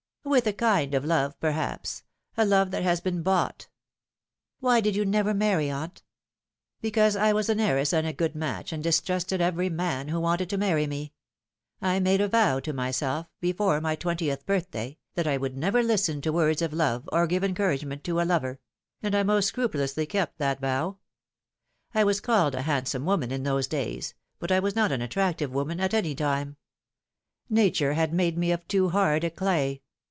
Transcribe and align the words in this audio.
"With 0.31 0.45
a 0.45 0.53
kind 0.53 0.93
of 0.93 1.03
love, 1.03 1.37
perhaps 1.39 2.03
a 2.37 2.45
love 2.45 2.69
that 2.71 2.83
has 2.83 3.01
been 3.01 3.23
bought."" 3.23 3.67
Why 4.61 4.79
did 4.79 4.95
you 4.95 5.03
never 5.03 5.33
marry, 5.33 5.69
aunt 5.71 6.03
?""Because 6.81 7.15
I 7.15 7.33
was 7.33 7.49
an 7.49 7.59
heiress 7.59 7.91
and 7.91 8.05
a 8.05 8.13
good 8.13 8.35
match, 8.35 8.71
and 8.71 8.83
distrusted 8.83 9.41
every 9.41 9.67
man 9.67 10.09
who 10.09 10.19
waated 10.19 10.47
to 10.51 10.59
marry 10.59 10.85
me. 10.85 11.11
I 11.81 11.99
made 11.99 12.21
a 12.21 12.27
vow 12.27 12.59
to 12.61 12.71
myself, 12.71 13.29
before 13.39 13.81
my 13.81 13.95
twentieth 13.95 14.45
birthday, 14.45 14.99
that 15.15 15.25
I 15.25 15.37
would 15.37 15.57
never 15.57 15.81
listen 15.81 16.21
to 16.21 16.29
As 16.39 16.59
the 16.59 16.65
Sands 16.69 16.73
Run 16.73 16.77
Down. 16.77 17.01
303 17.09 17.09
words 17.09 17.09
of 17.09 17.09
love 17.11 17.23
or 17.23 17.27
give 17.27 17.43
encouragement 17.43 18.03
to 18.03 18.21
a 18.21 18.29
lover; 18.29 18.59
and 19.01 19.15
I 19.15 19.23
most 19.23 19.47
scrupulously 19.47 20.05
kept 20.05 20.37
that 20.37 20.61
vow. 20.61 20.97
I 21.95 22.03
was 22.03 22.21
called 22.21 22.53
a 22.53 22.61
handsome 22.61 23.05
woman 23.05 23.31
in 23.31 23.41
those 23.41 23.65
days; 23.67 24.13
but 24.37 24.51
I 24.51 24.59
was 24.59 24.75
not 24.75 24.91
an 24.91 25.01
attractive 25.01 25.49
woman 25.51 25.79
at 25.79 25.95
any 25.95 26.13
time. 26.13 26.57
Nature 27.49 27.93
had 27.93 28.13
'made 28.13 28.37
me 28.37 28.51
of 28.51 28.65
too 28.67 28.89
hard 28.89 29.23
a 29.23 29.31
clay." 29.31 29.81